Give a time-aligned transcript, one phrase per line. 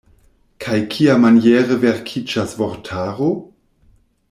[0.63, 3.31] Kaj kiamaniere verkiĝas vortaro?